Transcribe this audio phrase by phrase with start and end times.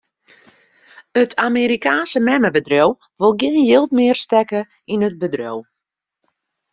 [1.21, 4.61] It Amerikaanske memmebedriuw wol gjin jild mear stekke
[4.93, 5.59] yn it bedriuw.